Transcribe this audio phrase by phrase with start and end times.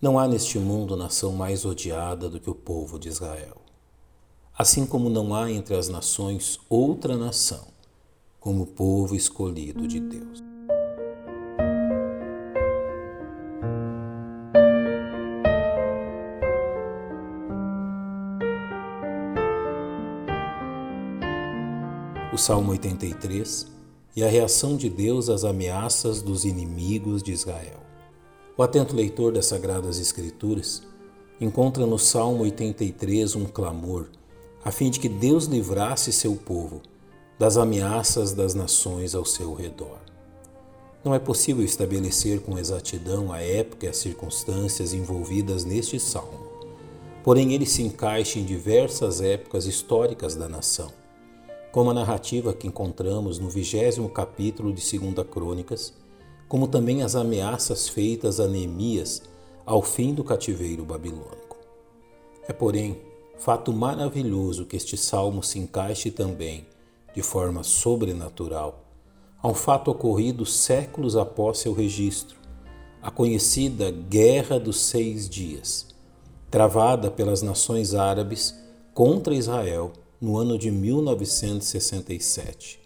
[0.00, 3.58] Não há neste mundo nação mais odiada do que o povo de Israel.
[4.56, 7.66] Assim como não há entre as nações outra nação
[8.40, 10.42] como o povo escolhido de Deus.
[22.32, 23.66] O Salmo 83
[24.16, 27.89] e a reação de Deus às ameaças dos inimigos de Israel.
[28.60, 30.82] O atento leitor das Sagradas Escrituras
[31.40, 34.08] encontra no Salmo 83 um clamor
[34.62, 36.82] a fim de que Deus livrasse seu povo
[37.38, 39.96] das ameaças das nações ao seu redor.
[41.02, 46.46] Não é possível estabelecer com exatidão a época e as circunstâncias envolvidas neste salmo,
[47.24, 50.92] porém ele se encaixa em diversas épocas históricas da nação,
[51.72, 55.94] como a narrativa que encontramos no vigésimo capítulo de 2 Crônicas,
[56.50, 59.22] como também as ameaças feitas a Neemias
[59.64, 61.56] ao fim do cativeiro babilônico.
[62.48, 63.00] É, porém,
[63.38, 66.66] fato maravilhoso que este salmo se encaixe também
[67.14, 68.84] de forma sobrenatural,
[69.40, 72.36] a um fato ocorrido séculos após seu registro,
[73.00, 75.86] a conhecida Guerra dos Seis Dias,
[76.50, 78.56] travada pelas nações árabes
[78.92, 82.80] contra Israel no ano de 1967,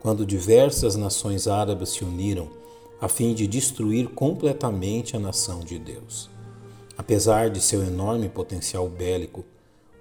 [0.00, 2.58] quando diversas nações árabes se uniram
[3.00, 6.28] a fim de destruir completamente a nação de Deus.
[6.96, 9.44] Apesar de seu enorme potencial bélico,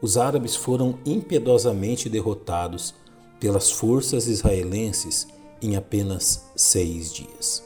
[0.01, 2.93] os árabes foram impiedosamente derrotados
[3.39, 5.27] pelas forças israelenses
[5.61, 7.63] em apenas seis dias.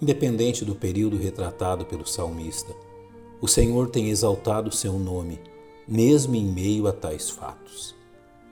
[0.00, 2.74] Independente do período retratado pelo salmista,
[3.40, 5.40] o Senhor tem exaltado seu nome,
[5.88, 7.94] mesmo em meio a tais fatos,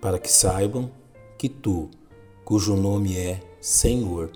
[0.01, 0.91] para que saibam
[1.37, 1.91] que tu,
[2.45, 4.31] cujo nome é Senhor,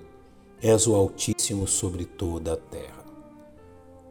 [0.63, 3.05] és o Altíssimo sobre toda a terra.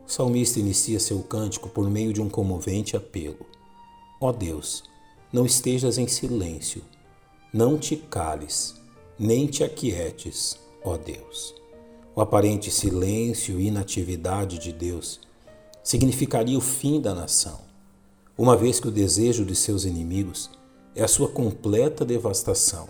[0.07, 3.45] O salmista inicia seu cântico por meio de um comovente apelo.
[4.21, 4.85] Ó oh Deus,
[5.33, 6.85] não estejas em silêncio
[7.53, 8.75] não te cales,
[9.19, 11.55] nem te aquietes, ó Deus.
[12.15, 15.21] O aparente silêncio e inatividade de Deus
[15.85, 17.61] significaria o fim da nação,
[18.39, 20.51] uma vez que o desejo de seus inimigos
[20.97, 22.89] é a sua completa devastação.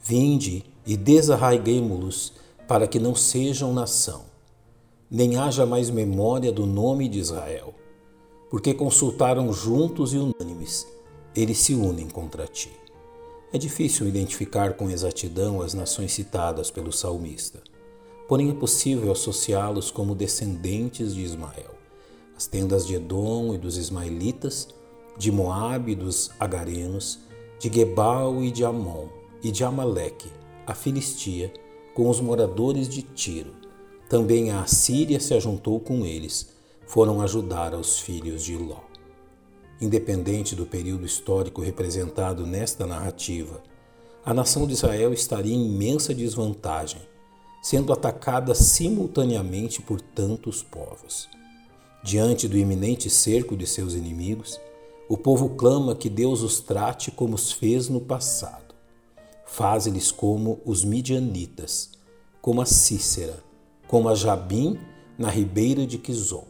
[0.00, 2.32] Vinde e desarraiguemo-los
[2.66, 4.22] para que não sejam nação,
[5.10, 7.74] nem haja mais memória do nome de Israel,
[8.50, 10.86] porque consultaram juntos e unânimes,
[11.34, 12.70] eles se unem contra ti.
[13.52, 17.60] É difícil identificar com exatidão as nações citadas pelo salmista,
[18.26, 21.74] porém é possível associá-los como descendentes de Ismael,
[22.34, 24.68] as tendas de Edom e dos ismaelitas,
[25.18, 27.18] de Moabe e dos agarenos,
[27.58, 29.08] de Gebal e de Amon,
[29.42, 30.30] e de Amaleque,
[30.66, 31.52] a Filistia,
[31.94, 33.54] com os moradores de Tiro.
[34.08, 36.50] Também a Assíria se ajuntou com eles,
[36.86, 38.80] foram ajudar aos filhos de Ló.
[39.80, 43.62] Independente do período histórico representado nesta narrativa,
[44.24, 47.02] a nação de Israel estaria em imensa desvantagem,
[47.62, 51.28] sendo atacada simultaneamente por tantos povos.
[52.04, 54.60] Diante do iminente cerco de seus inimigos,
[55.08, 58.71] o povo clama que Deus os trate como os fez no passado.
[59.52, 61.90] Faze-lhes como os midianitas,
[62.40, 63.44] como a Cícera,
[63.86, 64.78] como a Jabim
[65.18, 66.46] na ribeira de Quizon.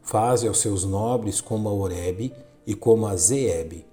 [0.00, 2.32] Faze aos seus nobres como a Oreb
[2.64, 3.84] e como a Zeeb,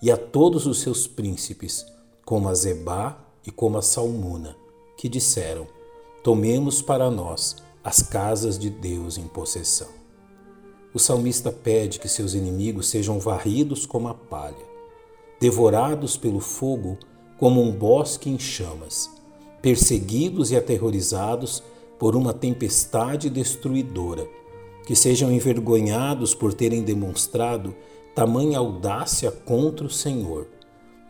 [0.00, 1.84] e a todos os seus príncipes,
[2.24, 4.56] como a Zebá e como a Salmuna,
[4.96, 5.66] que disseram:
[6.24, 9.88] Tomemos para nós as casas de Deus em possessão.
[10.94, 14.64] O salmista pede que seus inimigos sejam varridos como a palha,
[15.38, 16.96] devorados pelo fogo
[17.38, 19.10] como um bosque em chamas,
[19.60, 21.62] perseguidos e aterrorizados
[21.98, 24.26] por uma tempestade destruidora,
[24.86, 27.74] que sejam envergonhados por terem demonstrado
[28.14, 30.48] tamanha audácia contra o Senhor,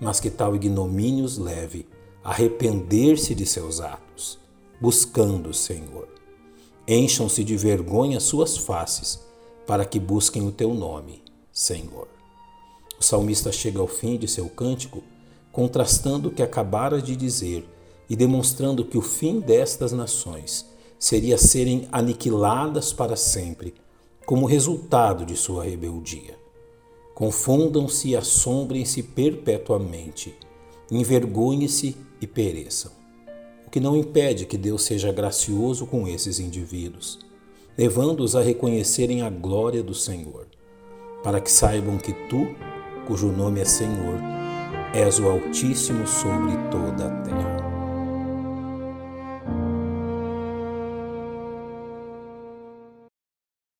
[0.01, 1.87] mas que tal ignomínio os leve
[2.23, 4.39] a arrepender-se de seus atos,
[4.81, 6.09] buscando o Senhor.
[6.87, 9.21] Encham-se de vergonha suas faces,
[9.67, 11.23] para que busquem o teu nome,
[11.53, 12.09] Senhor.
[12.99, 15.03] O salmista chega ao fim de seu cântico,
[15.53, 17.69] contrastando o que acabara de dizer
[18.09, 20.67] e demonstrando que o fim destas nações
[20.99, 23.75] seria serem aniquiladas para sempre,
[24.27, 26.43] como resultado de sua rebeldia
[27.15, 30.35] confundam-se e assombrem-se perpetuamente,
[30.91, 32.93] envergonhem-se e pereçam.
[33.67, 37.21] O que não impede que Deus seja gracioso com esses indivíduos,
[37.77, 40.47] levando-os a reconhecerem a glória do Senhor,
[41.23, 42.47] para que saibam que tu,
[43.07, 44.19] cujo nome é Senhor,
[44.95, 47.62] és o Altíssimo sobre toda a terra.